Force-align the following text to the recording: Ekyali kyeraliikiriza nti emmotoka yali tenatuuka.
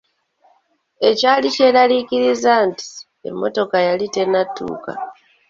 Ekyali 1.09 1.47
kyeraliikiriza 1.55 2.53
nti 2.67 2.87
emmotoka 3.29 3.77
yali 3.87 4.05
tenatuuka. 4.15 4.93